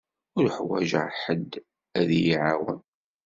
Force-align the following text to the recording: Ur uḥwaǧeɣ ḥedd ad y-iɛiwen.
Ur 0.37 0.43
uḥwaǧeɣ 0.49 1.07
ḥedd 1.23 1.51
ad 1.99 2.09
y-iɛiwen. 2.19 2.79